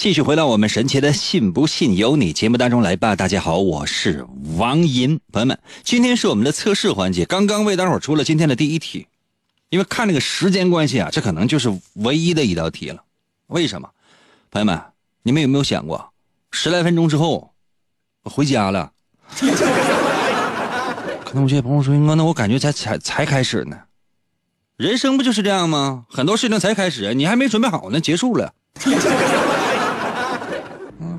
[0.00, 3.14] 继续回到我们神奇的“信不信由你”节目当中来吧。
[3.14, 4.24] 大家好，我是
[4.56, 7.26] 王银，朋友们，今天是我们的测试环节。
[7.26, 9.06] 刚刚为大伙出了今天的第一题，
[9.68, 13.02] 因为看那个时间关系啊，这可能就是唯一的一道题了。
[13.48, 13.90] 为什么？
[14.50, 14.80] 朋友们，
[15.22, 16.14] 你们有没有想过，
[16.50, 17.52] 十来分钟之后
[18.22, 18.90] 回家了？
[21.22, 23.76] 可能有些朋友说：“哥，那我感觉才才才开始呢。”
[24.78, 26.06] 人生不就是这样吗？
[26.08, 28.54] 很多事情才开始，你还没准备好呢，结束了。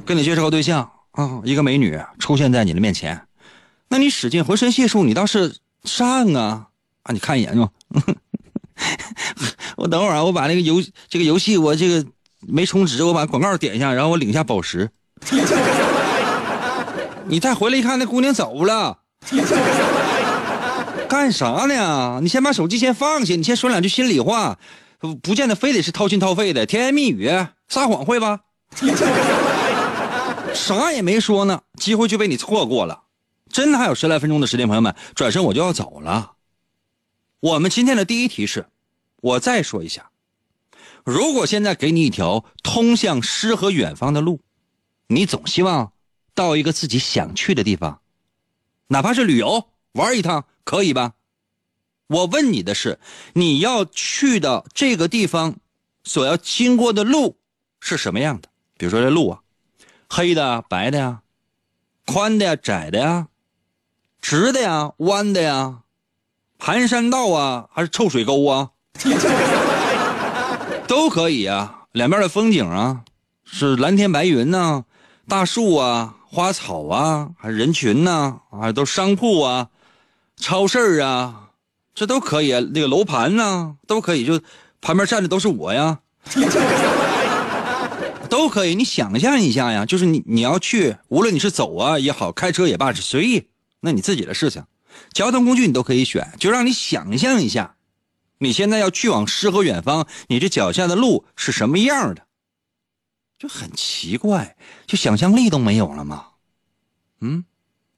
[0.05, 3.21] 跟你介绍个对象啊，一个美女出现在你的面前，
[3.87, 6.67] 那你使劲浑身解数，你倒是上啊
[7.03, 7.11] 啊！
[7.11, 7.69] 你看一眼是吧？
[9.77, 12.05] 我等会儿啊，我把那个游这个游戏我这个
[12.39, 14.89] 没充值，我把广告点一下，然后我领一下宝石。
[17.25, 18.99] 你再回来一看，那姑娘走了，
[21.07, 22.19] 干啥呢？
[22.21, 24.57] 你先把手机先放下，你先说两句心里话，
[25.21, 27.29] 不见得非得是掏心掏肺的，甜言蜜语，
[27.67, 28.39] 撒谎会吧？
[30.53, 33.03] 啥也没说呢，机会就被你错过了。
[33.49, 36.33] 真的还有十来分钟的时间，朋友们，转身我就要走了。
[37.39, 38.67] 我们今天的第一题是，
[39.21, 40.11] 我再说一下，
[41.03, 44.39] 如果现在给你一条通向诗和远方的路，
[45.07, 45.91] 你总希望
[46.33, 48.01] 到一个自己想去的地方，
[48.87, 51.13] 哪怕是旅游玩一趟，可以吧？
[52.07, 52.99] 我问你的是，
[53.33, 55.55] 你要去的这个地方
[56.03, 57.37] 所要经过的路
[57.79, 58.49] 是什么样的？
[58.77, 59.41] 比如说这路啊，
[60.13, 61.21] 黑的、白的呀，
[62.05, 63.27] 宽的呀、窄的呀，
[64.21, 65.77] 直的呀、弯的呀。
[66.59, 68.71] 盘山道啊，还是臭水沟啊，
[70.85, 71.85] 都可以啊。
[71.93, 73.05] 两边的风景啊，
[73.45, 74.83] 是蓝天白云呐，
[75.29, 79.69] 大树啊，花草啊，还是人群呐，啊，都商铺啊，
[80.35, 81.51] 超市啊，
[81.95, 82.51] 这都可以。
[82.73, 84.25] 那个楼盘呐，都可以。
[84.25, 84.41] 就
[84.81, 85.99] 旁边站的都是我呀，
[88.31, 88.75] 都可以。
[88.75, 93.49] 你想象一下呀，就是你你要去，无论你是走啊也好，开车也罢，是随意，
[93.81, 94.63] 那你自己的事情。
[95.11, 97.75] 交通工具你都可以选，就让你想象一下，
[98.37, 102.25] 你现在要去往诗和远方，你这脚下的路是什么样的？
[103.37, 104.55] 就很奇怪，
[104.87, 106.27] 就想象力都没有了吗？
[107.19, 107.43] 嗯，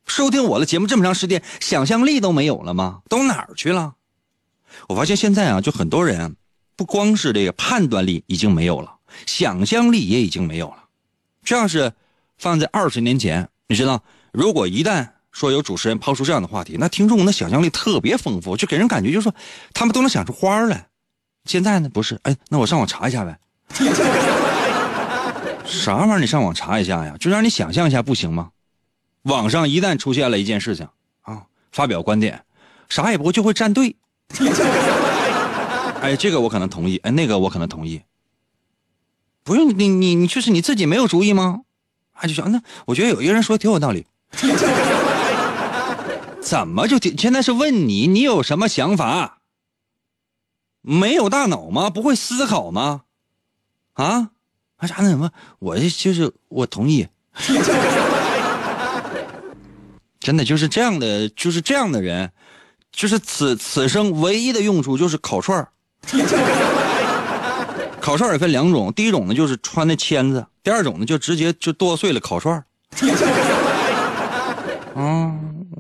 [0.08, 3.02] 收听我的节目这么长时间，想象力都没有了吗？
[3.08, 3.94] 都哪儿去了？
[4.88, 6.36] 我发现现在啊，就很多人
[6.76, 10.84] 不光是这个判断力已经没有了，想象力也已经没有了。
[11.44, 11.92] 这要是
[12.38, 19.34] 放在二十年前，你知道，如果一旦说有主持人抛出这样的话题，那听众的想象力特别丰富，就给人感觉就是说
[19.74, 20.88] 他们都能想出花来。
[21.46, 22.20] 现在呢，不是？
[22.24, 23.38] 哎，那我上网查一下呗。
[25.66, 26.20] 啥玩意儿？
[26.20, 27.16] 你上网查一下呀？
[27.20, 28.52] 就让你想象一下，不行吗？
[29.24, 30.88] 网上一旦出现了一件事情
[31.22, 32.44] 啊，发表观点，
[32.90, 33.96] 啥也不会就会站队。
[36.02, 38.02] 哎，这个我可能同意，哎，那个我可能同意。
[39.44, 41.62] 不用你你你就是你自己没有主意吗？
[42.14, 44.06] 啊，就想那我觉得有一个人说的挺有道理。
[46.42, 49.40] 怎么就现在是问你，你有什么想法？
[50.82, 51.90] 没有大脑吗？
[51.90, 53.04] 不会思考吗？
[53.94, 54.30] 啊？
[54.78, 55.32] 啊啥那什么？
[55.60, 57.08] 我就是我同意。
[60.20, 62.32] 真的就是这样的，就是这样的人，
[62.92, 65.70] 就是此此生唯一的用处就是烤串儿
[68.04, 72.62] 烤串也分两种，第一种呢就是穿的签子，第二种呢就直接就剁碎了烤串
[74.94, 75.40] 嗯。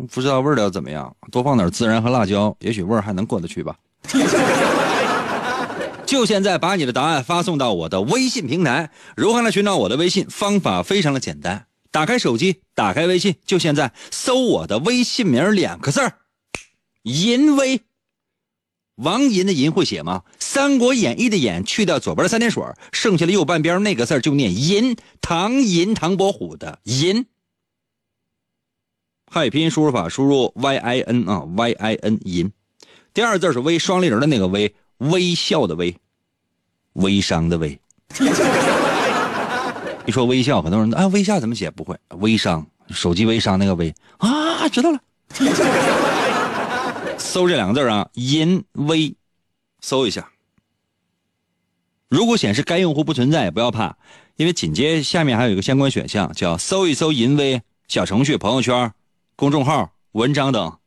[0.10, 3.76] 不知道味道怎么样，多放点孜然和辣椒，也许味儿还能过得去吧。
[6.06, 8.90] 就现在把你的答案发送到我的微信平台。
[9.18, 10.26] 如何来寻找我的微信？
[10.30, 16.14] 方法非常的简单，打开手机，打开微信，就现在搜我的微信名两个字儿，
[17.04, 17.82] 淫威。
[19.04, 20.24] 王银的银会写吗？
[20.40, 24.96] 《三国演义》的演去掉左边的三点水，剩下的右半边那个字就念银。
[25.22, 27.26] 唐银，唐伯虎的银。
[29.30, 32.52] 汉语拼音输入法输入 y i n 啊 y i n 银，
[33.14, 35.98] 第二字是微双立人的那个微，微笑的微，
[36.94, 37.80] 微商的微。
[40.06, 41.72] 一说微笑，很多人啊，微笑怎么写？
[41.72, 45.00] 不会，微商，手机微商那个微啊，知道了。
[47.18, 49.16] 搜这两个字啊，银微，
[49.82, 50.30] 搜一下。
[52.10, 53.98] 如果显示该用户不存在，也不要怕，
[54.36, 58.92] 因为紧接下面还有一个相关选项，叫搜一搜银微小程序、朋友圈。
[59.36, 60.78] 公众号、文章等，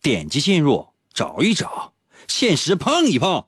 [0.00, 1.94] 点击进入，找一找，
[2.28, 3.44] 现实碰一碰。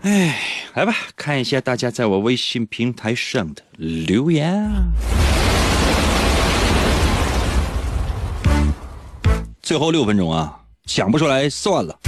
[0.00, 0.40] 哎，
[0.72, 4.50] 来吧，看一下大家在我微信平台上的留言。
[4.50, 5.29] 啊
[9.62, 11.98] 最后六分钟啊，想不出来算了。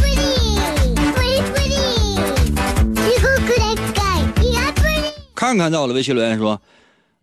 [5.35, 6.61] 看看在我的微信留言说。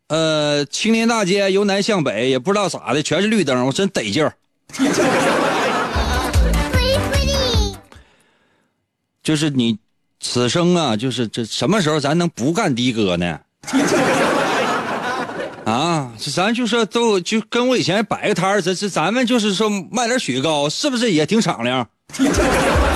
[0.08, 4.34] 呃，青年大街由南向北，也不知道咋的，全是绿灯，我真得劲儿。
[9.22, 9.78] 就是你
[10.20, 13.40] 此生啊，就是这什么时候咱能不干的哥呢？
[15.66, 21.88] 啊，这咱就说都就跟我以前摆个摊儿，这这咱们就是说卖点雪糕，是不是也挺敞亮？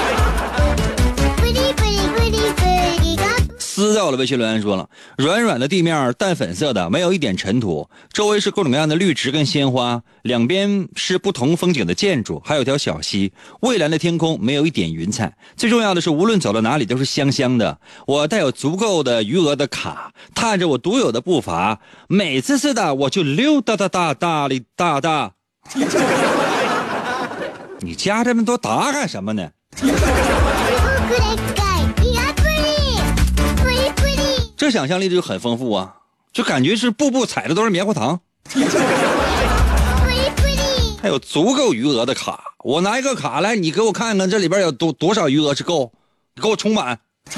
[3.87, 15.35] 撕在我的微信留言说了，软软的地面，淡粉色的，没有一点尘土，周围是各种各样的绿植跟鲜花，两边是不同风景的建筑，还有条小溪，蔚蓝的天空，没有一点云彩。
[15.57, 17.77] 最重要的是，无论走到哪里都是香香的。
[18.07, 25.31] 我带有足够的余额的卡，踏着我独有的步伐，美滋滋的，我就溜达哒哒哒哩哒哒。
[27.81, 29.49] 你加这么多答干什么呢？
[34.63, 35.95] 这想象力就很丰富啊，
[36.31, 38.21] 就感觉是步步踩的都是棉花糖。
[41.01, 45.91] 还有足够余额的卡，我拿一个卡来，你给我看看这里边有多多少余额是够，
[46.41, 46.97] 给我充满。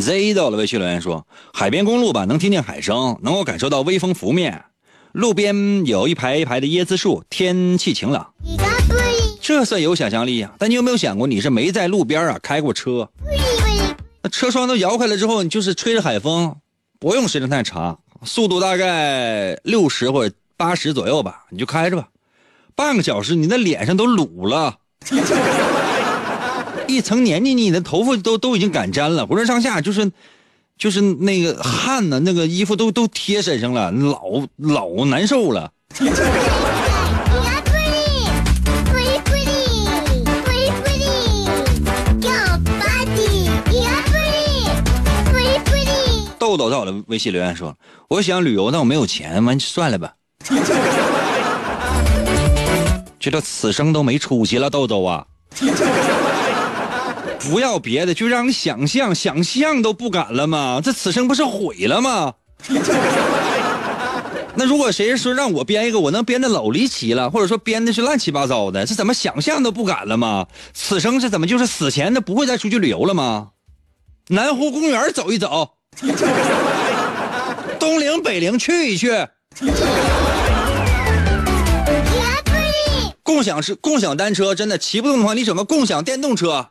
[0.00, 4.64] Z 到了微信留言说：“海边公路吧，能听见海声，能够感受到微风拂面，
[5.12, 8.32] 路边有一排一排的椰子树，天气晴朗，
[9.44, 10.54] 这算有想象力呀。
[10.58, 13.10] 但你有没有想过，你是没在路边啊开过车？
[14.22, 16.56] 那车窗都摇开了之后，你就是吹着海风，
[16.98, 22.08] 不用时间太长，速度大概六十或者八十左右吧，你就开着吧，
[22.74, 24.78] 半个小时你的脸上都卤了。
[26.88, 30.10] ”一层黏腻腻的，头发都都已经感沾了，浑身上下就是，
[30.78, 34.22] 就是那个汗呢，那个衣服都都贴身上了，老
[34.56, 35.70] 老难受了。
[46.56, 47.76] 豆豆在我的微信留言说
[48.08, 50.12] ：“我想旅游，但我没有钱，完算了吧。
[53.18, 55.26] 觉得此生都没出息了，豆豆啊。
[57.50, 60.80] ”不要别的，就让你想象，想象都不敢了吗？
[60.82, 62.34] 这此生不是毁了吗？
[64.56, 70.46] 那如果谁说让我编一个，我能编的老离奇了，或者说编的是乱七八糟的，这怎么想象都不敢了吗？
[70.72, 73.48] 此生是怎么就是死前的不会再出去旅游了吗？
[74.28, 75.72] 南湖公园走一走，
[77.78, 79.10] 东陵北陵去一去，
[83.22, 86.70] 共享是共享单车，真的骑不动的话，你整个共享电动车。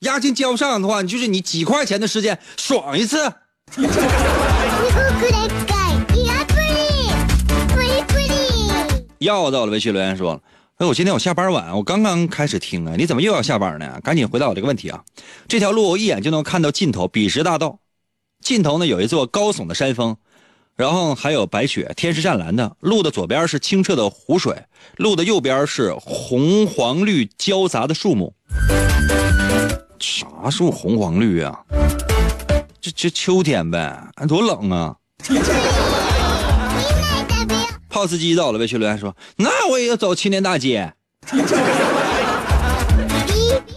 [0.00, 3.32] 押金交不上的话，你就是你几块钱的时间爽一次。
[9.18, 10.42] 要到了微信留言说
[10.80, 14.00] ：“哎，我今天我下班晚，我刚刚开始听啊，你怎么又要下班呢？
[14.02, 15.04] 赶紧回答我这个问题啊！
[15.46, 17.80] 这条路我一眼就能看到尽头，彼时大道，
[18.42, 20.16] 尽头呢有一座高耸的山峰，
[20.76, 22.78] 然后还有白雪，天是湛蓝的。
[22.80, 24.56] 路的左边是清澈的湖水，
[24.96, 28.32] 路的右边是红黄绿交杂的树木。”
[30.00, 31.60] 啥树红黄绿啊？
[32.80, 34.96] 这这秋天呗，多冷啊！
[37.90, 40.94] 炮司机到了，魏学伦说：“那我也要走青年大街。”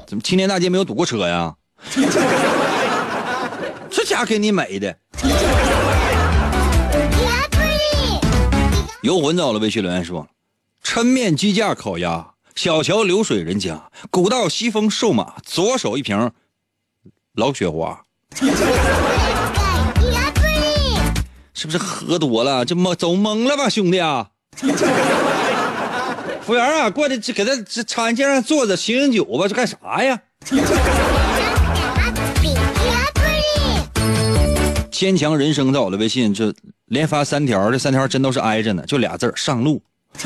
[0.08, 1.56] 怎么青年大街没有堵过车呀？
[3.90, 4.96] 这家给你美的。
[9.02, 10.28] 游魂到了，魏学伦说
[10.86, 15.34] ：“抻面鸡架烤鸭。”小桥流水人家，古道西风瘦马。
[15.44, 16.32] 左手一瓶
[17.34, 18.04] 老雪花，
[21.54, 22.66] 是不是喝多了？
[22.66, 24.30] 这懵走懵了吧，兄弟啊！
[26.42, 30.20] 服务员啊，过来给他这餐架上坐着醒醒酒吧，这干啥呀？
[34.92, 36.54] 坚强人生在我的微信，这
[36.86, 39.82] 连发三条，这三条真都是挨着呢，就俩字上路。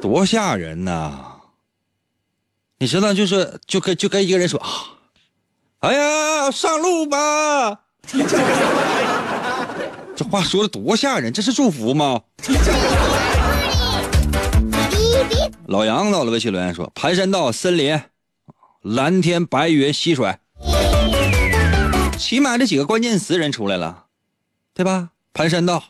[0.00, 1.12] 多吓人呐！
[2.78, 4.68] 你知道，就是就跟就跟一个人说啊，
[5.80, 7.80] 哎呀，上路吧！
[10.16, 12.20] 这话说的多吓人，这是祝福吗？
[15.66, 18.00] 老杨到了微信留言说：盘山道森林，
[18.82, 20.36] 蓝天白云溪水，
[22.18, 24.06] 起码这几个关键词人出来了，
[24.74, 25.10] 对吧？
[25.32, 25.82] 盘山道，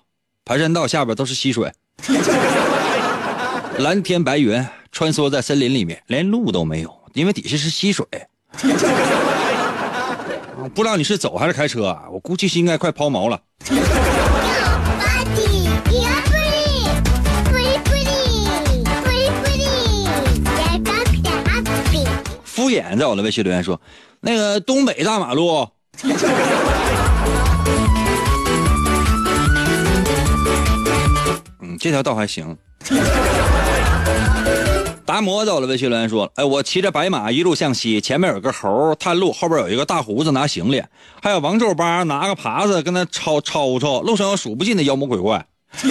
[0.45, 1.73] 盘山道下边都是溪水。
[3.79, 8.07] 蓝天白云穿梭在森林里面，连路都没有，因为底下是溪水。
[10.75, 12.05] 不知道你是走还是开车啊？
[12.11, 13.39] 我估计是应该快抛锚了。
[22.45, 23.81] 敷衍在我的微信留言说
[24.21, 25.69] ：“那个东北大马路。”
[31.61, 32.57] 嗯，这条道还行。
[35.11, 40.81] 达摩到了，微信留言说：“哎，我骑着白马一路向西，前面有个猴探路，后边有一个大胡子拿行李，
[41.21, 45.45] 还有王皱八拿个耙子跟他吵吵吵，路上有数不尽的妖魔鬼怪。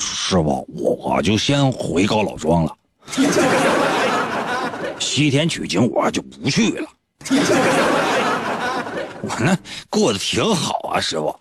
[0.00, 2.74] 师傅，我就先回高老庄了，
[4.98, 6.88] 西天取经我就不去了。
[9.22, 9.56] 我那
[9.88, 11.38] 过得挺好啊，师傅。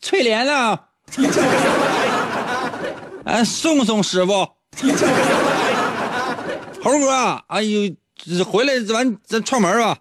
[0.00, 0.76] 翠莲啊！”
[3.24, 4.48] 哎，送送师傅，
[6.82, 9.98] 猴哥，哎呦，回来咱咱串门吧。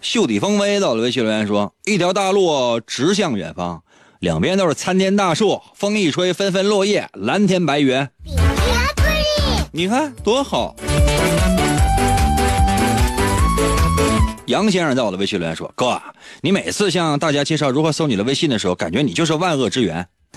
[0.00, 3.82] 袖底风微到了，微信留言说：一条大路直向远方，
[4.20, 8.08] 两边都是参天大树，风一吹纷纷落叶，蓝天白云。
[9.72, 10.74] 你看多好。
[14.46, 15.98] 杨先生在我的微信留言说：“哥，
[16.42, 20.06] 你每次向大家介绍如何搜你的微信的时候，感觉你就是万恶之源。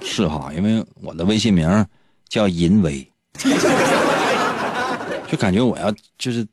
[0.00, 1.86] 是哈，因为我的微信名
[2.28, 3.06] 叫淫威，
[5.30, 6.46] 就感觉我要就是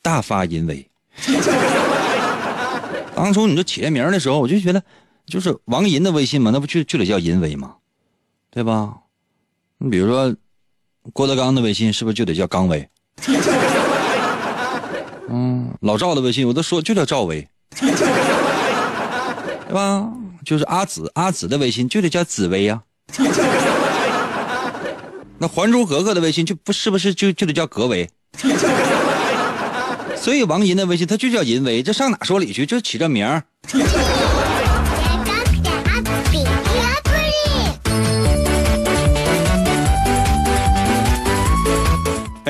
[0.00, 0.88] 大发淫威。
[3.14, 4.82] 当初你这起这名的时候，我就觉得
[5.26, 7.74] 就是王银的微信嘛，那不就就得叫淫威吗？
[8.50, 8.94] 对吧？
[9.78, 10.34] 你比如说
[11.12, 12.88] 郭德纲的微信，是不是就得叫刚威？
[15.28, 17.48] 嗯，老赵的微信我都说就叫赵薇，
[17.78, 17.90] 对
[19.72, 20.08] 吧？
[20.44, 22.82] 就是阿紫，阿紫的微信就得叫紫薇呀。
[25.38, 28.08] 那《还珠格格》的微信就不是不是就就得叫格薇。
[30.16, 32.64] 所以王银的微信他就叫银薇，这上哪说理去？
[32.64, 33.42] 就起这名儿。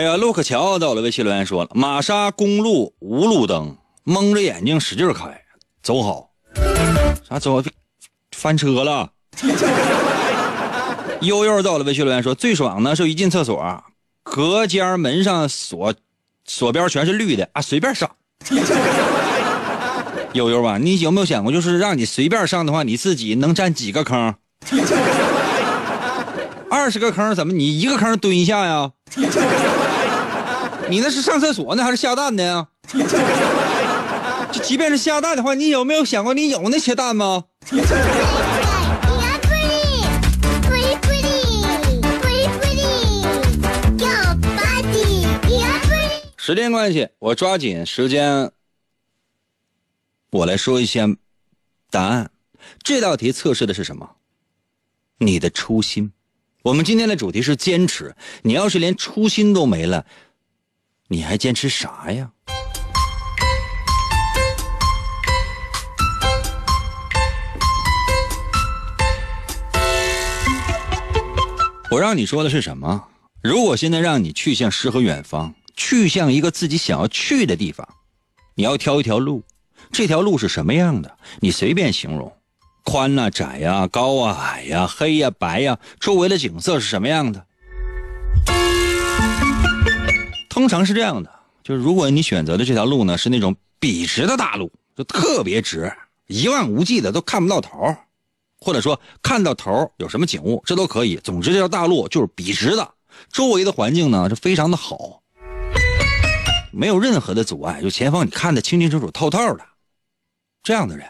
[0.02, 5.40] 哎呀，陆克乔到了微信留言说了：“玛莎公路无路灯，蒙着眼睛使劲开，
[5.80, 6.30] 走好。
[7.30, 7.62] ”啥走？
[8.32, 9.08] 翻车了。
[11.22, 13.84] 悠悠到了微信留言说：“最爽呢，是一进厕所，
[14.24, 15.94] 隔间门上锁
[16.44, 18.10] 锁边全是绿的啊，随便上。”
[20.34, 24.34] 悠悠吧，你有没有想过，就是让你随便上的话，你自己能占几个坑？
[26.68, 28.90] 二十个坑，怎么你一个坑蹲一下呀？
[30.92, 32.68] 你那是上厕所呢，还是下蛋呢？
[34.52, 37.44] 就即便是下蛋的话，你有没有想过，你有那些蛋吗？
[46.36, 48.52] 时间关系，我抓紧时间，
[50.28, 51.08] 我来说一下
[51.90, 52.30] 答案。
[52.82, 54.16] 这道题测试的是什么？
[55.16, 56.12] 你的初心。
[56.64, 58.14] 我们今天的主题是坚持。
[58.42, 60.04] 你要是连初心都没了，
[61.12, 62.30] 你还坚持啥呀？
[71.90, 73.04] 我让你说的是什么？
[73.42, 77.86] 如果现在让你去向诗和远方，去向一个自己想要去的地方，
[78.54, 79.42] 你要挑一条路，
[79.92, 81.18] 这条路是什么样的？
[81.40, 82.34] 你随便形容，
[82.84, 87.44] 宽啊、窄呀、高啊、矮呀、黑呀、白呀，周围的景色是什么样的？
[90.52, 91.32] 通常是这样的，
[91.64, 95.90] 就是如果你选择的这条路呢是那种笔直的大路，就特别直，
[96.26, 97.96] 一望无际的都看不到头。
[98.60, 101.16] 或者说看到头有什么景物，这都可以。
[101.16, 102.92] 总之，这条大路就是笔直的，
[103.32, 105.22] 周围的环境呢是非常的好，
[106.70, 109.64] 没有任何的阻碍，就前方你看得清清楚楚、透透的。
[110.62, 111.08] 这样的人，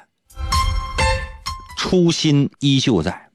[1.76, 3.28] 初心依旧在，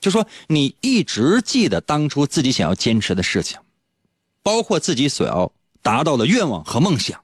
[0.00, 3.60] 就说你一直记得当初自己想要坚持的事情，
[4.42, 7.20] 包括自己所要达到的愿望和梦想，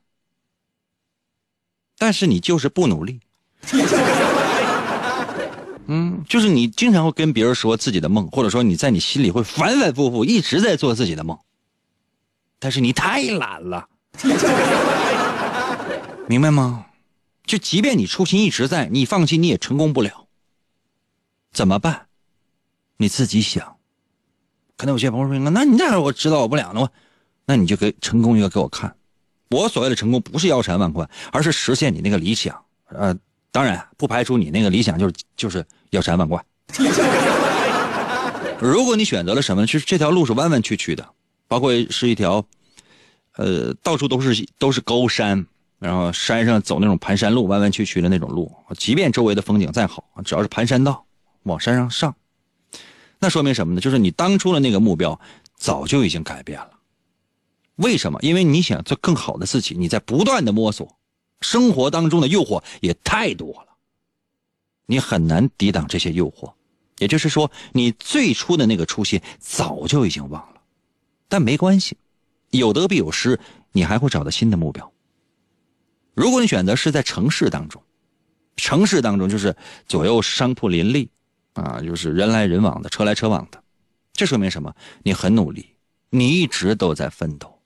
[1.99, 3.21] 但是你就是不努力。
[5.91, 11.39] 嗯，就是你经常会跟别人说自己的梦，或者说你在你心里会反反复复一直在做自己的梦，
[12.59, 13.89] 但是你太懒了，
[16.29, 16.85] 明白吗？
[17.47, 20.27] 就即便你初心一直在，你放弃你也成功不了。
[21.51, 22.09] 怎么办？
[22.99, 23.77] 你自己想。
[24.77, 26.91] 可能有些朋友说：“那你这我知道我不了了吗？”
[27.49, 28.94] 那你就给成功一个给我看。
[29.49, 32.55] 我所谓的成功不是腰缠万贯，而是实现你那个理想。
[32.90, 33.16] 呃，
[33.51, 35.66] 当然不排除你那个理想就是就是。
[35.92, 36.44] 腰缠万贯。
[38.61, 41.09] 如果你选择了什么，其实这条路是弯弯曲曲的，
[41.46, 42.44] 包括是一条，
[43.36, 45.46] 呃，到处都是都是高山，
[45.78, 51.07] 然后山上走那种盘山路，弯弯曲曲的那种路，即便周围的风景再好，只要是盘山道，
[51.44, 52.14] 往山上上，
[53.18, 53.80] 那说明什么呢？
[53.80, 55.18] 就是你当初的那个目标
[55.57, 56.70] 早就已经改变了。
[57.79, 58.18] 为什么？
[58.22, 60.99] 因为你想做更好的自己，你在不断的摸索，
[61.41, 63.76] 生活当中的诱惑也太多了。
[64.87, 66.53] 你很难抵挡这些诱惑，
[66.99, 70.61] 也就是说，你最初的那个初心早就已经忘了。
[71.29, 71.97] 但没关系，
[72.51, 73.39] 有得必有失，
[73.72, 74.91] 你还会找到新的目标。
[76.14, 77.81] 如果你选择是在城市当中，
[78.57, 79.55] 城市当中就是
[79.87, 81.09] 左右商铺林立，
[81.53, 83.62] 啊，就是人来人往的，车来车往的，
[84.14, 84.74] 这说明什么？
[85.05, 85.76] 你很努力，
[86.11, 87.57] 你一直都在奋斗，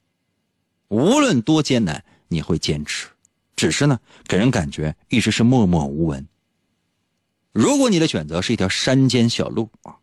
[0.92, 3.08] 无论多艰难，你会坚持，
[3.56, 6.28] 只是呢，给人感觉一直是默默无闻。
[7.50, 9.96] 如果你的选择是一条山间小路啊，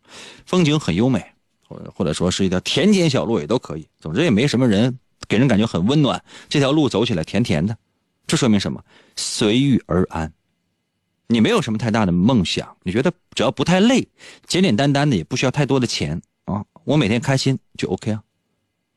[0.46, 1.24] 风景很优美，
[1.68, 3.86] 或者或者说是一条田间小路也都可以。
[4.00, 6.20] 总之也没什么人，给人感觉很温暖。
[6.48, 7.78] 这条路走起来甜甜的，
[8.26, 8.84] 这说明什么？
[9.14, 10.32] 随遇而安。
[11.28, 14.08] 你没有什么太大的梦想，你觉得只要不太累，
[14.48, 18.24] 简简单单的，也不需要太多的钱啊，我每天开心就 OK 啊，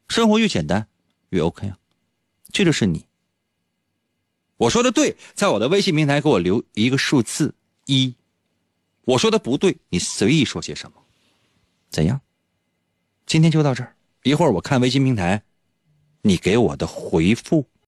[0.08, 0.88] 生活越简单
[1.30, 1.78] 越 OK 啊，
[2.54, 3.06] 这就是你。
[4.56, 7.54] 我说的对，在我的微信平台给我留一个数字
[7.88, 8.14] 一，
[9.04, 11.04] 我说的不对，你随意说些什么，
[11.90, 12.22] 怎样？
[13.26, 15.44] 今天就到这儿，一会儿我看微信平台，
[16.22, 17.66] 你给我的回复。